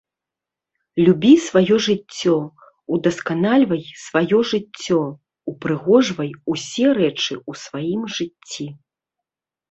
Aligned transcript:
Любі 1.07 1.31
сваё 1.47 1.75
жыццё, 1.87 2.31
удасканальвай 2.95 3.81
сваё 4.05 4.39
жыццё, 4.51 4.97
упрыгожвай 5.51 6.31
усе 6.55 6.87
рэчы 7.01 7.33
у 7.53 7.55
сваім 7.65 8.01
жыцці. 8.17 8.67